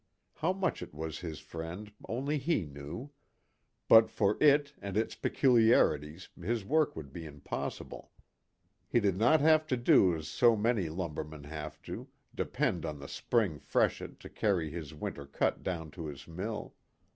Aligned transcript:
How 0.37 0.51
much 0.51 0.81
it 0.81 0.95
was 0.95 1.19
his 1.19 1.39
friend 1.41 1.91
only 2.09 2.39
he 2.39 2.65
knew. 2.65 3.11
But 3.87 4.09
for 4.09 4.35
it, 4.41 4.73
and 4.81 4.97
its 4.97 5.13
peculiarities, 5.13 6.27
his 6.41 6.65
work 6.65 6.95
would 6.95 7.13
be 7.13 7.27
impossible. 7.27 8.11
He 8.89 8.99
did 8.99 9.15
not 9.15 9.41
have 9.41 9.67
to 9.67 9.77
do 9.77 10.15
as 10.15 10.27
so 10.27 10.55
many 10.55 10.89
lumbermen 10.89 11.43
have 11.43 11.79
to, 11.83 12.07
depend 12.33 12.83
on 12.83 12.97
the 12.97 13.07
spring 13.07 13.59
freshet 13.59 14.19
to 14.21 14.29
carry 14.29 14.71
his 14.71 14.95
winter 14.95 15.27
cut 15.27 15.61
down 15.61 15.91
to 15.91 16.07
his 16.07 16.27
mill. 16.27 16.73